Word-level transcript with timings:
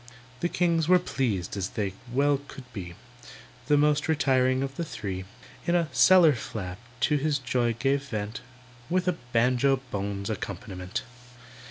The 0.39 0.49
kings 0.49 0.87
were 0.87 0.97
pleased 0.97 1.55
as 1.55 1.69
they 1.69 1.93
well 2.11 2.41
could 2.47 2.63
be; 2.73 2.95
The 3.67 3.77
most 3.77 4.07
retiring 4.07 4.63
of 4.63 4.75
the 4.75 4.83
three, 4.83 5.25
In 5.67 5.75
a 5.75 5.89
"cellar 5.91 6.33
flap" 6.33 6.79
to 7.01 7.17
his 7.17 7.37
joy 7.37 7.73
gave 7.73 8.01
vent 8.09 8.41
With 8.89 9.07
a 9.07 9.17
banjo 9.31 9.79
bones 9.91 10.31
accompaniment. 10.31 11.03